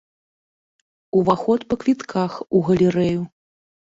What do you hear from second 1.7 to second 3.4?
па квітках у галерэю.